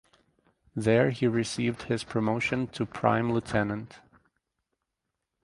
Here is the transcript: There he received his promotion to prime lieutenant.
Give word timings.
There 0.75 1.11
he 1.11 1.27
received 1.27 1.83
his 1.83 2.03
promotion 2.03 2.65
to 2.69 2.87
prime 2.87 3.31
lieutenant. 3.31 3.99